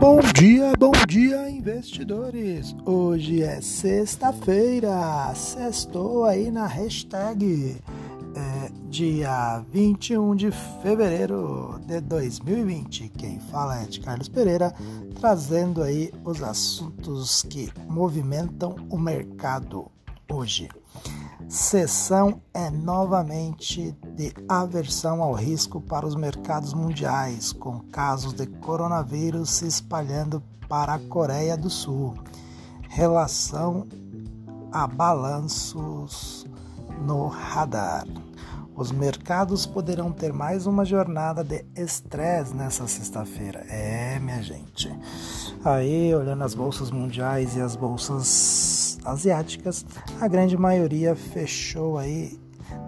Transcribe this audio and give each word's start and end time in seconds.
Bom 0.00 0.18
dia, 0.34 0.72
bom 0.78 0.92
dia, 1.06 1.50
investidores! 1.50 2.74
Hoje 2.86 3.42
é 3.42 3.60
sexta-feira, 3.60 5.30
sextou 5.34 6.24
aí 6.24 6.50
na 6.50 6.66
hashtag 6.66 7.76
é, 8.34 8.70
dia 8.88 9.62
21 9.70 10.34
de 10.36 10.50
fevereiro 10.82 11.78
de 11.86 12.00
2020. 12.00 13.10
Quem 13.10 13.40
fala 13.40 13.82
é 13.82 13.84
de 13.84 14.00
Carlos 14.00 14.26
Pereira, 14.26 14.72
trazendo 15.20 15.82
aí 15.82 16.10
os 16.24 16.42
assuntos 16.42 17.42
que 17.42 17.70
movimentam 17.86 18.76
o 18.88 18.96
mercado 18.96 19.92
hoje. 20.32 20.70
Sessão 21.48 22.40
é 22.54 22.70
novamente 22.70 23.92
de 24.14 24.32
aversão 24.48 25.22
ao 25.22 25.32
risco 25.32 25.80
para 25.80 26.06
os 26.06 26.14
mercados 26.14 26.72
mundiais, 26.72 27.52
com 27.52 27.80
casos 27.90 28.32
de 28.32 28.46
coronavírus 28.46 29.50
se 29.50 29.66
espalhando 29.66 30.42
para 30.68 30.94
a 30.94 30.98
Coreia 30.98 31.56
do 31.56 31.68
Sul. 31.68 32.14
Relação 32.88 33.86
a 34.72 34.86
balanços 34.86 36.46
no 37.00 37.26
radar. 37.26 38.06
Os 38.80 38.92
mercados 38.92 39.66
poderão 39.66 40.10
ter 40.10 40.32
mais 40.32 40.66
uma 40.66 40.86
jornada 40.86 41.44
de 41.44 41.66
estresse 41.76 42.54
nessa 42.54 42.86
sexta-feira. 42.86 43.60
É, 43.68 44.18
minha 44.20 44.42
gente. 44.42 44.90
Aí, 45.62 46.14
olhando 46.14 46.44
as 46.44 46.54
bolsas 46.54 46.90
mundiais 46.90 47.56
e 47.56 47.60
as 47.60 47.76
bolsas 47.76 48.89
asiáticas, 49.04 49.84
a 50.20 50.28
grande 50.28 50.56
maioria 50.56 51.14
fechou 51.14 51.98
aí. 51.98 52.38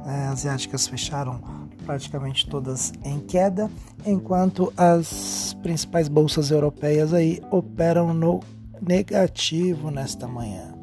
Né, 0.04 0.28
asiáticas 0.28 0.86
fecharam 0.86 1.40
praticamente 1.84 2.48
todas 2.48 2.92
em 3.04 3.18
queda, 3.18 3.70
enquanto 4.06 4.72
as 4.76 5.56
principais 5.62 6.08
bolsas 6.08 6.50
europeias 6.50 7.12
aí 7.12 7.42
operam 7.50 8.14
no 8.14 8.40
negativo 8.80 9.90
nesta 9.90 10.28
manhã. 10.28 10.74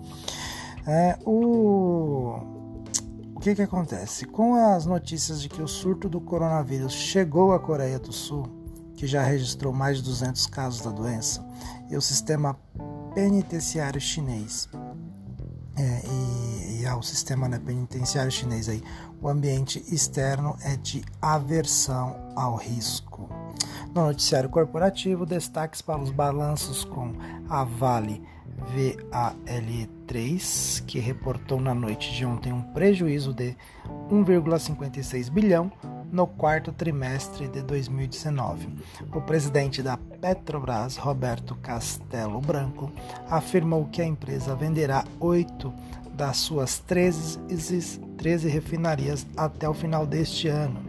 É, 0.85 1.17
o 1.25 2.59
o 3.39 3.41
que, 3.41 3.55
que 3.55 3.61
acontece? 3.61 4.25
Com 4.25 4.53
as 4.53 4.85
notícias 4.85 5.41
de 5.41 5.47
que 5.47 5.61
o 5.61 5.67
surto 5.67 6.09
do 6.09 6.19
coronavírus 6.19 6.91
chegou 6.91 7.53
à 7.53 7.59
Coreia 7.59 7.97
do 7.97 8.11
Sul, 8.11 8.45
que 8.95 9.07
já 9.07 9.23
registrou 9.23 9.71
mais 9.71 9.99
de 9.99 10.03
200 10.03 10.45
casos 10.47 10.81
da 10.81 10.91
doença, 10.91 11.41
e 11.89 11.95
o 11.95 12.01
sistema 12.01 12.59
penitenciário 13.15 14.01
chinês 14.01 14.67
é, 15.79 16.01
e, 16.05 16.81
e, 16.81 16.85
ao 16.85 17.01
sistema 17.01 17.47
né, 17.47 17.57
penitenciário 17.57 18.29
chinês 18.29 18.67
aí, 18.67 18.83
o 19.21 19.29
ambiente 19.29 19.81
externo 19.93 20.57
é 20.61 20.75
de 20.75 21.05
aversão 21.21 22.17
ao 22.35 22.57
risco. 22.57 23.29
No 23.95 24.07
noticiário 24.07 24.49
corporativo, 24.49 25.25
destaques 25.25 25.81
para 25.81 26.01
os 26.01 26.11
balanços 26.11 26.83
com 26.83 27.13
a 27.49 27.63
Vale 27.63 28.21
VAL3, 28.75 30.83
que 30.85 30.99
reportou 30.99 31.61
na 31.61 31.73
noite 31.73 32.13
de 32.13 32.25
ontem 32.25 32.51
um 32.51 32.61
prejuízo 32.61 33.33
de 33.33 33.55
1,56 34.11 35.31
bilhão 35.31 35.71
no 36.11 36.27
quarto 36.27 36.71
trimestre 36.71 37.47
de 37.47 37.61
2019. 37.61 38.67
O 39.13 39.21
presidente 39.21 39.81
da 39.81 39.97
Petrobras, 39.97 40.97
Roberto 40.97 41.55
Castelo 41.55 42.41
Branco, 42.41 42.91
afirmou 43.29 43.85
que 43.85 44.01
a 44.01 44.05
empresa 44.05 44.55
venderá 44.55 45.03
oito 45.19 45.73
das 46.13 46.37
suas 46.37 46.79
13, 46.79 47.39
13 48.17 48.49
refinarias 48.49 49.25
até 49.37 49.69
o 49.69 49.73
final 49.73 50.05
deste 50.05 50.47
ano. 50.47 50.81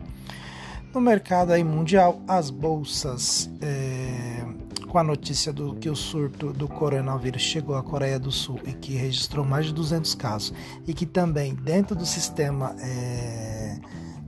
No 0.92 1.00
mercado 1.00 1.52
mundial, 1.64 2.20
as 2.26 2.50
bolsas 2.50 3.48
é, 3.60 4.44
com 4.88 4.98
a 4.98 5.04
notícia 5.04 5.52
do 5.52 5.76
que 5.76 5.88
o 5.88 5.94
surto 5.94 6.52
do 6.52 6.66
coronavírus 6.66 7.42
chegou 7.42 7.76
à 7.76 7.82
Coreia 7.82 8.18
do 8.18 8.32
Sul 8.32 8.58
e 8.66 8.72
que 8.72 8.94
registrou 8.94 9.44
mais 9.44 9.66
de 9.66 9.72
200 9.72 10.16
casos 10.16 10.52
e 10.88 10.92
que 10.92 11.06
também 11.06 11.54
dentro 11.54 11.94
do 11.94 12.04
sistema 12.04 12.74
é, 12.80 13.59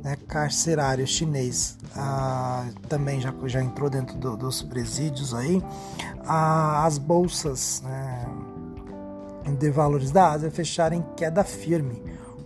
né, 0.03 0.17
carcerário 0.29 1.07
chinês 1.07 1.79
ah, 1.97 2.67
também 2.89 3.21
já, 3.21 3.33
já 3.47 3.63
entrou 3.63 3.89
dentro 3.89 4.17
do, 4.17 4.37
dos 4.37 4.63
presídios 4.63 5.35
aí 5.35 5.63
ah, 6.25 6.85
as 6.85 6.99
bolsas 6.99 7.83
né, 7.85 8.27
de 9.59 9.71
valores 9.71 10.11
da 10.11 10.31
Ásia 10.31 10.51
fecharam 10.51 10.97
em 10.97 11.05
queda 11.17 11.45
firme 11.45 12.03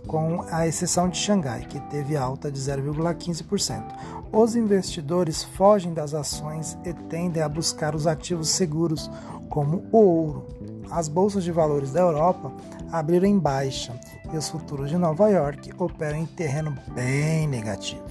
com 0.07 0.41
a 0.49 0.65
exceção 0.65 1.09
de 1.09 1.17
Xangai, 1.17 1.65
que 1.65 1.79
teve 1.89 2.15
alta 2.15 2.49
de 2.49 2.57
0,15%. 2.59 3.83
Os 4.31 4.55
investidores 4.55 5.43
fogem 5.43 5.93
das 5.93 6.13
ações 6.13 6.77
e 6.85 6.93
tendem 6.93 7.43
a 7.43 7.49
buscar 7.49 7.93
os 7.93 8.07
ativos 8.07 8.49
seguros, 8.49 9.11
como 9.49 9.83
o 9.91 9.97
ouro. 9.97 10.45
As 10.91 11.07
bolsas 11.07 11.43
de 11.43 11.51
valores 11.51 11.91
da 11.91 12.01
Europa 12.01 12.51
abriram 12.91 13.27
em 13.27 13.37
baixa 13.37 13.93
e 14.31 14.37
os 14.37 14.49
futuros 14.49 14.89
de 14.89 14.97
Nova 14.97 15.29
York 15.29 15.71
operam 15.77 16.19
em 16.19 16.25
terreno 16.25 16.75
bem 16.93 17.47
negativo. 17.47 18.03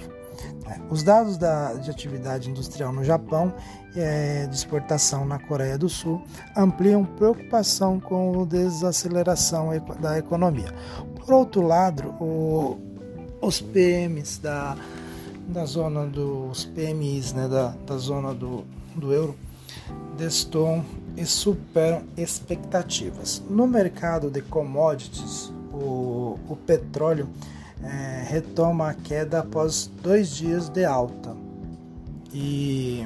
É, 0.67 0.79
os 0.89 1.01
dados 1.01 1.37
da, 1.37 1.73
de 1.73 1.89
atividade 1.89 2.49
industrial 2.49 2.91
no 2.91 3.03
Japão 3.03 3.53
e 3.95 3.99
é, 3.99 4.45
de 4.45 4.55
exportação 4.55 5.25
na 5.25 5.39
Coreia 5.39 5.77
do 5.77 5.87
Sul 5.87 6.21
ampliam 6.55 7.05
preocupação 7.05 7.99
com 7.99 8.41
a 8.41 8.45
desaceleração 8.45 9.69
da 9.99 10.17
economia. 10.17 10.73
Por 11.15 11.33
outro 11.33 11.61
lado, 11.61 12.09
o, 12.19 12.77
os 13.41 13.61
PMs 13.61 14.39
da, 14.39 14.75
da 15.47 15.65
zona 15.65 16.05
dos 16.05 16.65
PMIs, 16.65 17.33
né, 17.33 17.47
da, 17.47 17.73
da 17.85 17.97
zona 17.97 18.33
do, 18.33 18.65
do 18.95 19.13
euro, 19.13 19.35
destoam 20.17 20.83
e 21.17 21.25
superam 21.25 22.03
expectativas. 22.15 23.43
No 23.49 23.67
mercado 23.67 24.29
de 24.29 24.41
commodities, 24.41 25.51
o, 25.73 26.39
o 26.47 26.55
petróleo 26.55 27.27
é, 27.83 28.23
retoma 28.27 28.91
a 28.91 28.93
queda 28.93 29.39
após 29.39 29.89
dois 30.01 30.29
dias 30.29 30.69
de 30.69 30.85
alta 30.85 31.35
e 32.33 33.03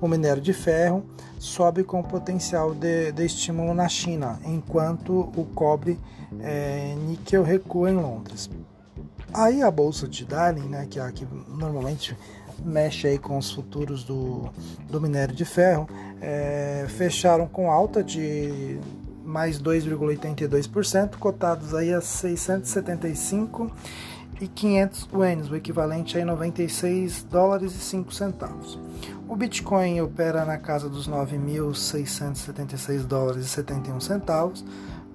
o 0.00 0.06
minério 0.06 0.40
de 0.40 0.52
ferro 0.52 1.04
sobe 1.38 1.82
com 1.82 2.02
potencial 2.02 2.74
de, 2.74 3.12
de 3.12 3.24
estímulo 3.24 3.74
na 3.74 3.88
China, 3.88 4.38
enquanto 4.44 5.30
o 5.36 5.44
cobre 5.54 5.98
é, 6.38 6.94
níquel 7.06 7.42
recua 7.42 7.90
em 7.90 7.96
Londres. 7.96 8.48
Aí 9.32 9.62
a 9.62 9.70
bolsa 9.70 10.08
de 10.08 10.24
Darling, 10.24 10.68
né, 10.68 10.86
que 10.88 10.98
é 10.98 11.02
a 11.02 11.10
que 11.12 11.26
normalmente 11.48 12.16
mexe 12.64 13.06
aí 13.06 13.18
com 13.18 13.38
os 13.38 13.50
futuros 13.50 14.04
do, 14.04 14.48
do 14.88 15.00
minério 15.00 15.34
de 15.34 15.44
ferro, 15.44 15.88
é, 16.20 16.86
fecharam 16.88 17.46
com 17.46 17.70
alta 17.70 18.02
de 18.02 18.78
mais 19.24 19.60
2,82%, 19.60 21.16
cotados 21.16 21.74
aí 21.74 21.92
a 21.92 22.00
675 22.00 23.70
e 24.40 24.48
500 24.48 25.08
ienes, 25.12 25.50
o 25.50 25.56
equivalente 25.56 26.18
a 26.18 26.24
96 26.24 27.24
dólares 27.24 27.74
e 27.74 27.78
5 27.78 28.12
centavos. 28.12 28.78
O 29.28 29.36
Bitcoin 29.36 30.00
opera 30.00 30.44
na 30.44 30.56
casa 30.58 30.88
dos 30.88 31.08
9.676 31.08 33.04
dólares 33.04 33.44
e 33.44 33.48
71 33.48 34.00
centavos, 34.00 34.64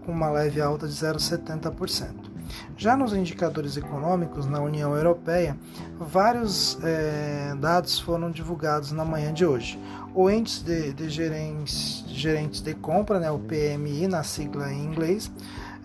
com 0.06 0.12
uma 0.12 0.30
leve 0.30 0.62
alta 0.62 0.88
de 0.88 0.94
0,70%. 0.94 2.35
Já 2.78 2.96
nos 2.98 3.14
indicadores 3.14 3.78
econômicos 3.78 4.46
na 4.46 4.60
União 4.60 4.96
Europeia, 4.96 5.58
vários 5.98 6.78
é, 6.84 7.54
dados 7.60 8.00
foram 8.00 8.32
divulgados 8.32 8.92
na 8.92 9.06
manhã 9.06 9.34
de 9.34 9.46
hoje. 9.46 9.80
O 10.14 10.30
índice 10.30 10.64
de, 10.64 10.94
de 10.94 11.10
gerentes, 11.10 12.04
gerentes 12.08 12.62
de 12.62 12.74
compra, 12.74 13.20
né, 13.20 13.30
o 13.32 13.40
PMI 13.40 14.08
na 14.08 14.24
sigla 14.24 14.72
em 14.72 14.84
inglês, 14.84 15.32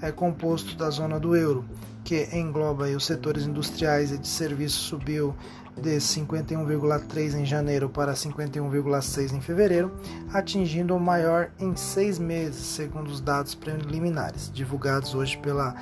é 0.02 0.10
composto 0.10 0.76
da 0.76 0.88
zona 0.90 1.20
do 1.20 1.36
euro, 1.36 1.64
que 2.04 2.28
engloba 2.32 2.84
os 2.86 3.04
setores 3.04 3.44
industriais 3.44 4.10
e 4.10 4.18
de 4.18 4.26
serviços, 4.26 4.80
subiu 4.80 5.34
de 5.76 5.96
51,3 5.96 7.34
em 7.34 7.44
janeiro 7.44 7.88
para 7.88 8.12
51,6 8.12 9.32
em 9.32 9.40
fevereiro, 9.40 9.92
atingindo 10.32 10.94
o 10.94 11.00
maior 11.00 11.50
em 11.58 11.74
seis 11.76 12.18
meses, 12.18 12.64
segundo 12.64 13.08
os 13.08 13.20
dados 13.20 13.54
preliminares 13.54 14.50
divulgados 14.52 15.14
hoje 15.14 15.36
pela 15.38 15.74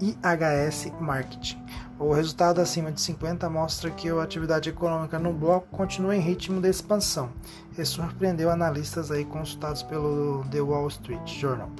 IHS 0.00 0.92
Marketing. 1.00 1.58
O 1.98 2.12
resultado 2.12 2.60
acima 2.60 2.92
de 2.92 3.00
50 3.00 3.50
mostra 3.50 3.90
que 3.90 4.08
a 4.08 4.22
atividade 4.22 4.68
econômica 4.68 5.18
no 5.18 5.32
bloco 5.32 5.66
continua 5.76 6.14
em 6.14 6.20
ritmo 6.20 6.60
de 6.60 6.68
expansão 6.68 7.30
e 7.76 7.84
surpreendeu 7.84 8.50
analistas 8.50 9.10
aí 9.10 9.24
consultados 9.24 9.82
pelo 9.82 10.44
The 10.50 10.60
Wall 10.60 10.86
Street 10.88 11.26
Journal, 11.26 11.70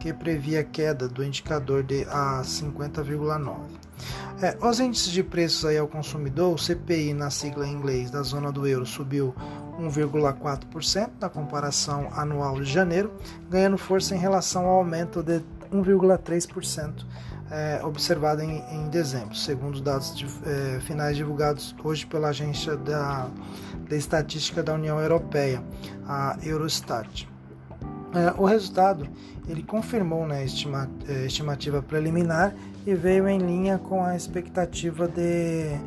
que 0.00 0.12
previa 0.12 0.64
queda 0.64 1.06
do 1.06 1.22
indicador 1.22 1.82
de 1.82 2.04
a 2.04 2.40
50,9. 2.42 3.56
É, 4.40 4.56
os 4.64 4.80
índices 4.80 5.10
de 5.10 5.22
preços 5.22 5.64
aí 5.64 5.76
ao 5.76 5.88
consumidor, 5.88 6.54
o 6.54 6.58
CPI 6.58 7.12
na 7.12 7.28
sigla 7.28 7.66
em 7.66 7.72
inglês 7.72 8.10
da 8.10 8.22
zona 8.22 8.50
do 8.50 8.66
euro 8.66 8.86
subiu 8.86 9.34
1,4% 9.80 11.10
na 11.20 11.28
comparação 11.28 12.08
anual 12.12 12.60
de 12.60 12.72
janeiro, 12.72 13.12
ganhando 13.50 13.76
força 13.76 14.14
em 14.14 14.18
relação 14.18 14.64
ao 14.64 14.78
aumento 14.78 15.22
de 15.22 15.42
1,3% 15.72 17.04
é, 17.50 17.80
observada 17.84 18.44
em, 18.44 18.62
em, 18.70 18.88
dezembro, 18.88 19.34
segundo 19.34 19.80
dados 19.80 20.14
de, 20.14 20.26
é, 20.46 20.80
finais 20.80 21.16
divulgados 21.16 21.74
hoje 21.82 22.06
pela 22.06 22.28
agência 22.28 22.76
da, 22.76 23.28
da 23.88 23.96
Estatística 23.96 24.62
da 24.62 24.74
União 24.74 25.00
Europeia, 25.00 25.62
a 26.06 26.36
Eurostat. 26.42 27.26
É, 28.14 28.40
o 28.40 28.44
resultado 28.44 29.08
ele 29.48 29.62
confirmou 29.62 30.26
né, 30.26 30.44
estima, 30.44 30.90
é, 31.08 31.26
estimativa 31.26 31.82
preliminar 31.82 32.54
e 32.86 32.94
veio 32.94 33.28
em 33.28 33.38
linha 33.38 33.78
com 33.78 34.04
a 34.04 34.14
expectativa 34.14 35.08
de 35.08 35.78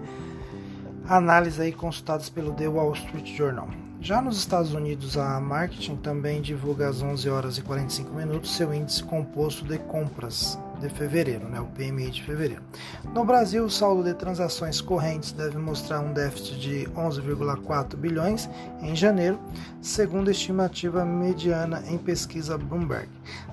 análise 1.07 1.61
aí 1.61 1.71
consultadas 1.71 2.29
pelo 2.29 2.53
The 2.53 2.67
Wall 2.67 2.93
Street 2.93 3.35
Journal. 3.35 3.69
Já 3.99 4.19
nos 4.19 4.37
Estados 4.37 4.73
Unidos, 4.73 5.15
a 5.15 5.39
Marketing 5.39 5.95
também 5.97 6.41
divulga 6.41 6.89
às 6.89 7.03
11 7.03 7.29
horas 7.29 7.57
e 7.59 7.61
45 7.61 8.11
minutos 8.11 8.55
seu 8.55 8.73
índice 8.73 9.03
composto 9.03 9.63
de 9.63 9.77
compras 9.77 10.57
de 10.81 10.89
fevereiro, 10.89 11.47
né, 11.47 11.59
o 11.61 11.67
PMI 11.67 12.09
de 12.09 12.23
fevereiro. 12.23 12.61
No 13.13 13.23
Brasil, 13.23 13.63
o 13.63 13.69
saldo 13.69 14.03
de 14.03 14.13
transações 14.13 14.81
correntes 14.81 15.31
deve 15.31 15.57
mostrar 15.57 15.99
um 15.99 16.11
déficit 16.11 16.59
de 16.59 16.85
11,4 16.95 17.95
bilhões 17.95 18.49
em 18.81 18.95
janeiro, 18.95 19.39
segundo 19.81 20.27
a 20.27 20.31
estimativa 20.31 21.05
mediana 21.05 21.83
em 21.87 21.97
pesquisa 21.97 22.57
Bloomberg, 22.57 23.07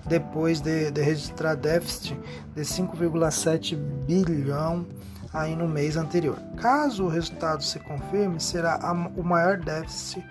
depois 0.07 0.61
de, 0.61 0.91
de 0.91 1.03
registrar 1.03 1.55
déficit 1.55 2.19
de 2.55 2.63
5,7 2.63 3.77
bilhão 3.77 4.87
aí 5.33 5.55
no 5.55 5.69
mês 5.69 5.97
anterior. 5.97 6.39
Caso 6.57 7.05
o 7.05 7.09
resultado 7.09 7.63
se 7.63 7.79
confirme, 7.81 8.41
será 8.41 8.79
o 9.17 9.23
maior 9.23 9.59
déficit 9.59 10.25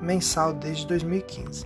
mensal 0.00 0.52
desde 0.52 0.86
2015. 0.86 1.64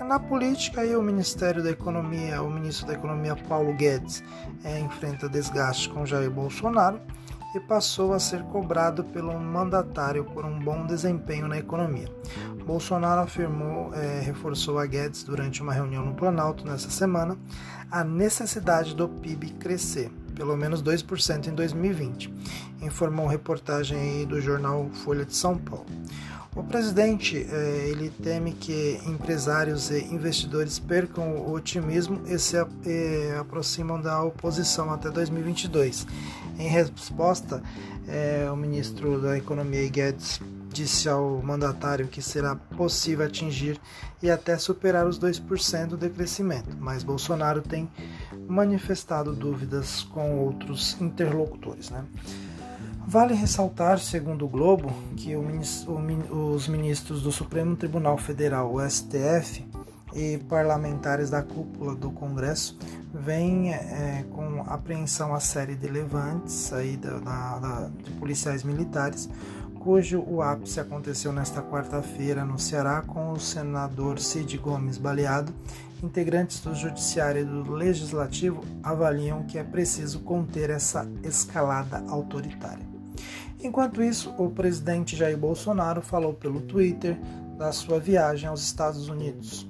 Na 0.00 0.18
política, 0.18 0.80
aí, 0.80 0.96
o 0.96 1.02
Ministério 1.02 1.62
da 1.62 1.70
Economia, 1.70 2.42
o 2.42 2.50
ministro 2.50 2.86
da 2.86 2.94
Economia 2.94 3.36
Paulo 3.36 3.74
Guedes, 3.74 4.24
é, 4.64 4.80
enfrenta 4.80 5.28
desgaste 5.28 5.90
com 5.90 6.06
Jair 6.06 6.30
Bolsonaro 6.30 7.00
e 7.54 7.60
passou 7.60 8.14
a 8.14 8.18
ser 8.18 8.42
cobrado 8.44 9.04
pelo 9.04 9.38
mandatário 9.38 10.24
por 10.24 10.44
um 10.44 10.58
bom 10.58 10.86
desempenho 10.86 11.46
na 11.46 11.58
economia. 11.58 12.08
Bolsonaro 12.64 13.20
afirmou, 13.20 13.92
é, 13.94 14.20
reforçou 14.20 14.78
a 14.78 14.86
Guedes 14.86 15.22
durante 15.22 15.62
uma 15.62 15.72
reunião 15.72 16.04
no 16.04 16.14
Planalto 16.14 16.66
nessa 16.66 16.88
semana, 16.88 17.36
a 17.90 18.02
necessidade 18.02 18.96
do 18.96 19.08
PIB 19.08 19.50
crescer 19.54 20.10
pelo 20.34 20.56
menos 20.56 20.82
2% 20.82 21.48
em 21.48 21.54
2020, 21.54 22.32
informou 22.80 23.26
reportagem 23.26 24.24
do 24.26 24.40
jornal 24.40 24.88
Folha 25.04 25.26
de 25.26 25.36
São 25.36 25.58
Paulo. 25.58 25.84
O 26.54 26.64
presidente 26.64 27.46
eh, 27.48 27.88
ele 27.90 28.10
teme 28.10 28.52
que 28.52 29.00
empresários 29.06 29.90
e 29.90 30.02
investidores 30.12 30.80
percam 30.80 31.36
o 31.36 31.52
otimismo 31.52 32.22
e 32.26 32.38
se 32.40 32.56
aproximam 33.38 34.00
da 34.00 34.22
oposição 34.24 34.92
até 34.92 35.10
2022. 35.10 36.06
Em 36.58 36.68
resposta, 36.68 37.62
eh, 38.08 38.48
o 38.52 38.56
ministro 38.56 39.20
da 39.20 39.38
Economia 39.38 39.88
Guedes 39.88 40.40
disse 40.72 41.08
ao 41.08 41.40
mandatário 41.42 42.08
que 42.08 42.20
será 42.20 42.56
possível 42.56 43.26
atingir 43.26 43.80
e 44.20 44.28
até 44.28 44.58
superar 44.58 45.06
os 45.06 45.18
2% 45.18 45.96
de 45.96 46.10
crescimento, 46.10 46.76
mas 46.78 47.02
Bolsonaro 47.02 47.62
tem 47.62 47.88
manifestado 48.48 49.34
dúvidas 49.34 50.02
com 50.02 50.38
outros 50.38 51.00
interlocutores. 51.00 51.90
Né? 51.90 52.04
Vale 53.06 53.34
ressaltar, 53.34 53.98
segundo 53.98 54.44
o 54.44 54.48
Globo, 54.48 54.92
que 55.16 55.34
os 55.36 56.68
ministros 56.68 57.22
do 57.22 57.32
Supremo 57.32 57.76
Tribunal 57.76 58.16
Federal, 58.16 58.72
o 58.72 58.80
STF, 58.88 59.66
e 60.14 60.38
parlamentares 60.48 61.30
da 61.30 61.42
cúpula 61.42 61.94
do 61.94 62.10
Congresso 62.10 62.76
vêm 63.12 63.72
é, 63.72 64.24
com 64.30 64.62
apreensão 64.66 65.34
a 65.34 65.40
série 65.40 65.74
de 65.74 65.88
levantes 65.88 66.72
aí 66.72 66.96
da, 66.96 67.18
da, 67.18 67.58
da, 67.58 67.90
de 68.02 68.10
policiais 68.12 68.64
militares 68.64 69.28
cujo 69.80 70.22
o 70.26 70.42
ápice 70.42 70.78
aconteceu 70.78 71.32
nesta 71.32 71.62
quarta-feira 71.62 72.44
no 72.44 72.58
Ceará 72.58 73.00
com 73.00 73.32
o 73.32 73.40
senador 73.40 74.18
Cid 74.18 74.58
Gomes 74.58 74.98
baleado. 74.98 75.54
Integrantes 76.02 76.60
do 76.60 76.74
Judiciário 76.74 77.40
e 77.40 77.44
do 77.44 77.72
Legislativo 77.72 78.62
avaliam 78.82 79.42
que 79.44 79.58
é 79.58 79.64
preciso 79.64 80.20
conter 80.20 80.68
essa 80.68 81.08
escalada 81.24 82.04
autoritária. 82.08 82.89
Enquanto 83.62 84.02
isso, 84.02 84.34
o 84.38 84.50
presidente 84.50 85.16
Jair 85.16 85.36
Bolsonaro 85.36 86.00
falou 86.00 86.32
pelo 86.32 86.62
Twitter 86.62 87.18
da 87.58 87.72
sua 87.72 88.00
viagem 88.00 88.48
aos 88.48 88.62
Estados 88.62 89.08
Unidos. 89.08 89.68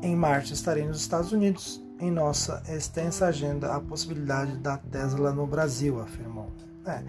Em 0.00 0.14
março 0.14 0.52
estarei 0.52 0.86
nos 0.86 1.00
Estados 1.00 1.32
Unidos. 1.32 1.82
Em 1.98 2.10
nossa 2.10 2.62
extensa 2.68 3.26
agenda, 3.26 3.74
a 3.74 3.80
possibilidade 3.80 4.56
da 4.56 4.76
Tesla 4.76 5.32
no 5.32 5.46
Brasil, 5.46 6.00
afirmou. 6.00 6.50
É, 6.84 7.00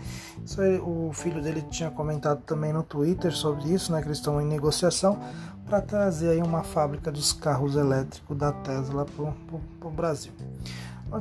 aí, 0.59 0.79
o 0.79 1.11
filho 1.13 1.41
dele 1.41 1.63
tinha 1.71 1.89
comentado 1.89 2.43
também 2.43 2.71
no 2.71 2.83
Twitter 2.83 3.31
sobre 3.31 3.73
isso, 3.73 3.91
né, 3.91 4.01
que 4.01 4.07
eles 4.07 4.19
estão 4.19 4.39
em 4.39 4.45
negociação 4.45 5.19
para 5.65 5.81
trazer 5.81 6.29
aí 6.29 6.41
uma 6.41 6.61
fábrica 6.61 7.11
dos 7.11 7.33
carros 7.33 7.75
elétricos 7.75 8.37
da 8.37 8.51
Tesla 8.51 9.05
para 9.05 9.87
o 9.87 9.91
Brasil. 9.91 10.31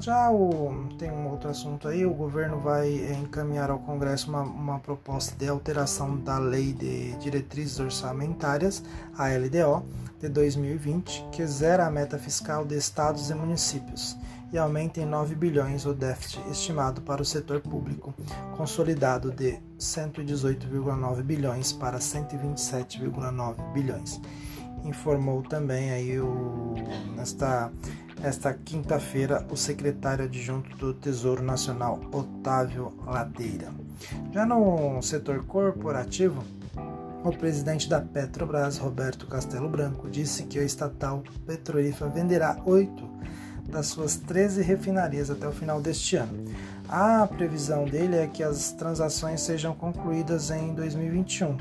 Já 0.00 0.30
o, 0.30 0.88
tem 0.98 1.10
um 1.10 1.28
outro 1.28 1.50
assunto 1.50 1.86
aí, 1.86 2.06
o 2.06 2.14
governo 2.14 2.58
vai 2.58 2.88
encaminhar 3.12 3.70
ao 3.70 3.78
Congresso 3.78 4.28
uma, 4.28 4.42
uma 4.42 4.78
proposta 4.78 5.36
de 5.36 5.48
alteração 5.48 6.16
da 6.16 6.38
Lei 6.38 6.72
de 6.72 7.12
Diretrizes 7.18 7.78
Orçamentárias, 7.78 8.82
a 9.16 9.28
LDO, 9.28 9.84
de 10.18 10.28
2020, 10.28 11.26
que 11.32 11.46
zera 11.46 11.86
a 11.86 11.90
meta 11.90 12.18
fiscal 12.18 12.64
de 12.64 12.76
estados 12.76 13.28
e 13.28 13.34
municípios 13.34 14.16
e 14.52 14.58
aumenta 14.58 15.00
em 15.00 15.06
9 15.06 15.34
bilhões 15.34 15.86
o 15.86 15.94
déficit 15.94 16.40
estimado 16.50 17.00
para 17.00 17.22
o 17.22 17.24
setor 17.24 17.60
público, 17.60 18.14
consolidado 18.56 19.32
de 19.32 19.58
118,9 19.78 21.22
bilhões 21.22 21.72
para 21.72 21.98
127,9 21.98 23.72
bilhões. 23.72 24.20
Informou 24.84 25.42
também 25.42 25.90
aí 25.90 26.18
o, 26.20 26.74
nesta, 27.16 27.70
nesta 28.20 28.52
quinta-feira 28.52 29.46
o 29.50 29.56
secretário 29.56 30.24
adjunto 30.24 30.76
do 30.76 30.92
Tesouro 30.92 31.42
Nacional, 31.42 32.00
Otávio 32.12 32.92
Ladeira. 33.06 33.72
Já 34.32 34.44
no 34.44 35.00
setor 35.02 35.44
corporativo, 35.44 36.42
o 37.24 37.30
presidente 37.30 37.88
da 37.88 38.00
Petrobras, 38.00 38.78
Roberto 38.78 39.26
Castelo 39.28 39.68
Branco, 39.68 40.10
disse 40.10 40.42
que 40.44 40.58
a 40.58 40.64
estatal 40.64 41.22
petrolífera 41.46 42.10
venderá 42.10 42.56
oito 42.64 43.08
das 43.68 43.86
suas 43.86 44.16
13 44.16 44.62
refinarias 44.62 45.30
até 45.30 45.46
o 45.46 45.52
final 45.52 45.80
deste 45.80 46.16
ano. 46.16 46.52
A 46.88 47.26
previsão 47.26 47.84
dele 47.84 48.16
é 48.16 48.26
que 48.26 48.42
as 48.42 48.72
transações 48.72 49.40
sejam 49.40 49.74
concluídas 49.74 50.50
em 50.50 50.74
2021. 50.74 51.56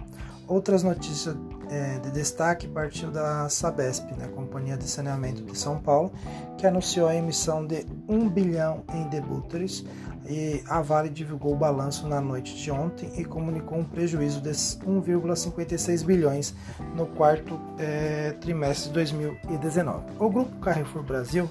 Outras 0.48 0.84
notícias 0.84 1.36
é, 1.72 2.00
de 2.00 2.12
destaque 2.12 2.68
partiu 2.68 3.10
da 3.10 3.48
Sabesp, 3.48 4.12
né, 4.18 4.28
Companhia 4.28 4.76
de 4.76 4.84
Saneamento 4.84 5.42
de 5.42 5.58
São 5.58 5.80
Paulo, 5.80 6.12
que 6.58 6.68
anunciou 6.68 7.08
a 7.08 7.16
emissão 7.16 7.66
de 7.66 7.86
1 8.10 8.30
bilhão 8.30 8.84
em 8.94 9.08
debêntures 9.08 9.86
e 10.30 10.62
a 10.68 10.82
Vale 10.82 11.10
divulgou 11.10 11.54
o 11.54 11.56
balanço 11.56 12.08
na 12.08 12.20
noite 12.22 12.56
de 12.56 12.70
ontem 12.70 13.12
e 13.18 13.26
comunicou 13.26 13.80
um 13.80 13.84
prejuízo 13.84 14.42
de 14.42 14.52
1,56 14.52 16.06
bilhões 16.06 16.54
no 16.96 17.08
quarto 17.08 17.60
é, 17.80 18.34
trimestre 18.42 18.90
de 18.90 18.94
2019. 18.94 20.04
O 20.20 20.30
grupo 20.30 20.56
Carrefour 20.60 21.04
Brasil 21.04 21.50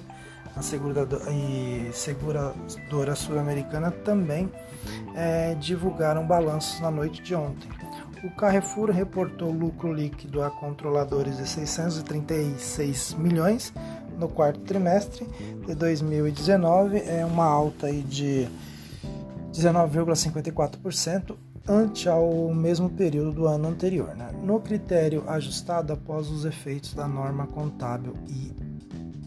a 0.55 0.61
seguradora, 0.61 1.23
seguradora 1.93 3.15
sul-americana 3.15 3.89
também 3.89 4.51
é, 5.15 5.55
divulgaram 5.55 6.25
balanços 6.25 6.79
na 6.81 6.91
noite 6.91 7.21
de 7.21 7.33
ontem. 7.33 7.69
O 8.23 8.29
Carrefour 8.29 8.91
reportou 8.91 9.51
lucro 9.51 9.91
líquido 9.91 10.43
a 10.43 10.51
controladores 10.51 11.37
de 11.37 11.47
636 11.47 13.15
milhões 13.15 13.73
no 14.19 14.29
quarto 14.29 14.59
trimestre 14.59 15.27
de 15.65 15.73
2019, 15.73 16.99
é 16.99 17.25
uma 17.25 17.45
alta 17.45 17.87
aí 17.87 18.03
de 18.03 18.47
19,54% 19.51 21.35
ante 21.67 22.07
ao 22.07 22.53
mesmo 22.53 22.91
período 22.91 23.31
do 23.31 23.47
ano 23.47 23.69
anterior, 23.69 24.15
né? 24.15 24.29
no 24.43 24.59
critério 24.59 25.23
ajustado 25.27 25.93
após 25.93 26.29
os 26.29 26.45
efeitos 26.45 26.93
da 26.93 27.07
norma 27.07 27.47
contábil 27.47 28.13
e 28.27 28.53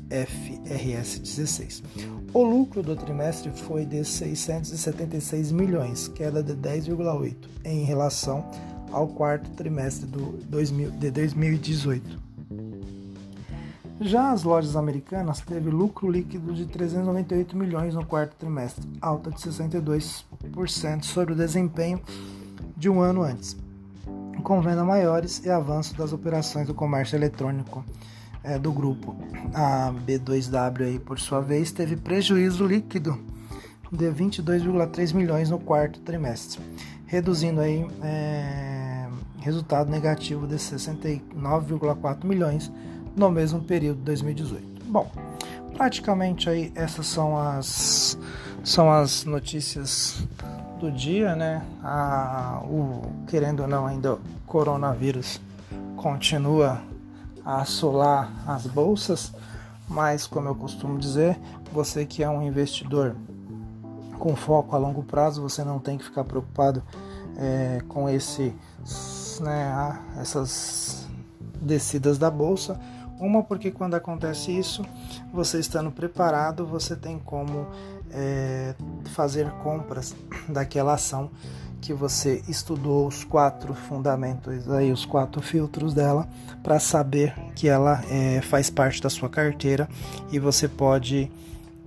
FRS 0.08 1.18
16. 1.18 1.82
O 2.32 2.42
lucro 2.44 2.82
do 2.82 2.94
trimestre 2.94 3.50
foi 3.50 3.84
de 3.84 4.04
676 4.04 5.50
milhões, 5.50 6.06
queda 6.06 6.42
de 6.42 6.54
10,8 6.54 7.34
em 7.64 7.84
relação 7.84 8.48
ao 8.94 9.08
quarto 9.08 9.50
trimestre 9.50 10.06
do 10.06 10.38
2000, 10.48 10.90
de 10.92 11.10
2018. 11.10 12.22
Já 14.00 14.32
as 14.32 14.42
lojas 14.42 14.76
americanas 14.76 15.40
teve 15.40 15.70
lucro 15.70 16.10
líquido 16.10 16.52
de 16.52 16.66
398 16.66 17.56
milhões 17.56 17.94
no 17.94 18.04
quarto 18.04 18.34
trimestre, 18.36 18.86
alta 19.00 19.30
de 19.30 19.38
62% 19.38 21.04
sobre 21.04 21.32
o 21.32 21.36
desempenho 21.36 22.00
de 22.76 22.88
um 22.88 23.00
ano 23.00 23.22
antes, 23.22 23.56
com 24.42 24.60
vendas 24.60 24.84
maiores 24.84 25.44
e 25.44 25.50
avanço 25.50 25.96
das 25.96 26.12
operações 26.12 26.66
do 26.66 26.74
comércio 26.74 27.16
eletrônico 27.16 27.84
é, 28.42 28.58
do 28.58 28.72
grupo. 28.72 29.16
A 29.54 29.92
B2W, 30.06 30.82
aí, 30.82 30.98
por 30.98 31.18
sua 31.18 31.40
vez, 31.40 31.70
teve 31.70 31.96
prejuízo 31.96 32.66
líquido 32.66 33.18
de 33.90 34.06
22,3 34.06 35.14
milhões 35.14 35.50
no 35.50 35.58
quarto 35.58 36.00
trimestre, 36.00 36.60
reduzindo 37.06 37.60
aí 37.60 37.86
é, 38.02 38.83
resultado 39.44 39.90
negativo 39.90 40.46
de 40.46 40.54
69,4 40.54 42.24
milhões 42.24 42.72
no 43.14 43.30
mesmo 43.30 43.60
período 43.60 43.98
de 43.98 44.04
2018. 44.04 44.86
Bom, 44.86 45.10
praticamente 45.76 46.48
aí 46.48 46.72
essas 46.74 47.06
são 47.06 47.36
as 47.36 48.18
são 48.64 48.90
as 48.90 49.26
notícias 49.26 50.26
do 50.80 50.90
dia, 50.90 51.36
né? 51.36 51.62
A, 51.82 52.62
o, 52.64 53.02
querendo 53.28 53.60
ou 53.60 53.68
não, 53.68 53.86
ainda 53.86 54.14
o 54.14 54.20
coronavírus 54.46 55.38
continua 55.94 56.80
a 57.44 57.60
assolar 57.60 58.32
as 58.46 58.66
bolsas, 58.66 59.30
mas 59.86 60.26
como 60.26 60.48
eu 60.48 60.54
costumo 60.54 60.98
dizer, 60.98 61.38
você 61.70 62.06
que 62.06 62.22
é 62.22 62.30
um 62.30 62.40
investidor 62.40 63.14
com 64.18 64.34
foco 64.34 64.74
a 64.74 64.78
longo 64.78 65.02
prazo, 65.02 65.42
você 65.42 65.62
não 65.62 65.78
tem 65.78 65.98
que 65.98 66.04
ficar 66.04 66.24
preocupado 66.24 66.82
é, 67.36 67.82
com 67.86 68.08
esse, 68.08 68.54
né, 69.40 69.98
essas 70.18 71.06
descidas 71.60 72.18
da 72.18 72.30
bolsa. 72.30 72.78
Uma 73.18 73.42
porque 73.42 73.70
quando 73.70 73.94
acontece 73.94 74.50
isso, 74.50 74.84
você 75.32 75.60
estando 75.60 75.90
preparado, 75.90 76.66
você 76.66 76.96
tem 76.96 77.18
como 77.18 77.66
é, 78.10 78.74
fazer 79.14 79.50
compras 79.62 80.14
daquela 80.48 80.94
ação 80.94 81.30
que 81.80 81.92
você 81.92 82.42
estudou 82.48 83.06
os 83.06 83.24
quatro 83.24 83.74
fundamentos 83.74 84.70
aí 84.70 84.90
os 84.90 85.04
quatro 85.04 85.42
filtros 85.42 85.92
dela 85.92 86.26
para 86.62 86.80
saber 86.80 87.34
que 87.54 87.68
ela 87.68 88.02
é, 88.08 88.40
faz 88.40 88.70
parte 88.70 89.02
da 89.02 89.10
sua 89.10 89.28
carteira 89.28 89.86
e 90.32 90.38
você 90.38 90.66
pode 90.66 91.30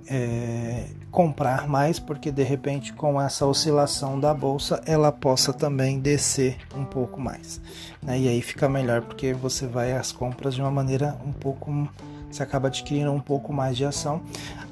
é, 0.08 0.86
comprar 1.18 1.68
mais 1.68 1.98
porque 1.98 2.32
de 2.32 2.44
repente 2.44 2.94
com 2.94 3.20
essa 3.20 3.44
oscilação 3.44 4.20
da 4.20 4.36
bolsa 4.36 4.80
ela 4.86 5.12
possa 5.12 5.52
também 5.52 6.00
descer 6.00 6.58
um 6.76 6.86
pouco 6.86 7.20
mais 7.20 7.60
né? 8.04 8.20
e 8.20 8.30
aí 8.30 8.40
fica 8.40 8.70
melhor 8.70 9.02
porque 9.02 9.34
você 9.34 9.66
vai 9.66 9.94
às 9.94 10.12
compras 10.12 10.54
de 10.54 10.62
uma 10.62 10.70
maneira 10.70 11.18
um 11.26 11.32
pouco 11.32 11.90
você 12.30 12.44
acaba 12.44 12.68
adquirindo 12.68 13.12
um 13.12 13.20
pouco 13.20 13.52
mais 13.52 13.76
de 13.76 13.84
ação, 13.84 14.22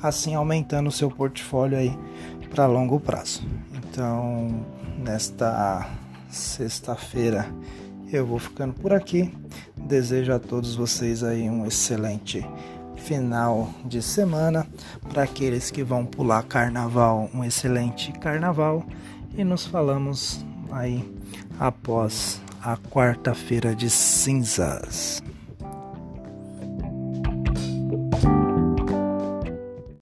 assim 0.04 0.36
aumentando 0.36 0.88
o 0.88 0.92
seu 0.92 1.10
portfólio 1.10 1.80
aí 1.80 1.98
para 2.54 2.68
longo 2.68 3.00
prazo. 3.00 3.42
Então, 3.74 4.64
nesta 5.00 5.90
sexta-feira 6.30 7.48
eu 8.12 8.24
vou 8.24 8.38
ficando 8.38 8.74
por 8.74 8.94
aqui. 8.94 9.34
Desejo 9.75 10.32
a 10.34 10.40
todos 10.40 10.75
vocês 10.75 11.24
aí 11.24 11.50
um 11.50 11.66
excelente 11.66 12.46
final 13.06 13.70
de 13.86 14.02
semana. 14.02 14.68
Para 15.14 15.24
aqueles 15.24 15.70
que 15.70 15.84
vão 15.84 16.06
pular 16.06 16.44
carnaval, 16.44 17.30
um 17.34 17.44
excelente 17.44 18.12
carnaval. 18.14 18.84
E 19.38 19.44
nos 19.44 19.66
falamos 19.66 20.44
aí 20.72 21.04
após 21.60 22.42
a 22.62 22.76
quarta-feira 22.78 23.76
de 23.76 23.90
cinzas. 23.90 25.22